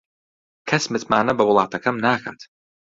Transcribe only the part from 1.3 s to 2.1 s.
بە وڵاتەکەم